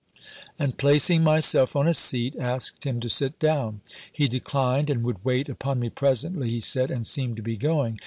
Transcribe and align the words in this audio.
And 0.57 0.79
placing 0.79 1.23
myself 1.23 1.75
on 1.75 1.87
a 1.87 1.93
seat, 1.93 2.35
asked 2.37 2.85
him 2.85 2.99
to 3.01 3.07
sit 3.07 3.37
down. 3.37 3.81
He 4.11 4.27
declined, 4.27 4.89
and 4.89 5.03
would 5.03 5.23
wait 5.23 5.47
upon 5.47 5.79
me 5.79 5.91
presently, 5.91 6.49
he 6.49 6.59
said, 6.59 6.89
and 6.89 7.05
seemed 7.05 7.35
to 7.35 7.43
be 7.43 7.55
going. 7.55 7.99